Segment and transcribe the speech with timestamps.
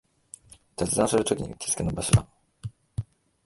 [0.77, 2.25] 雑談するときにうってつけの場所だ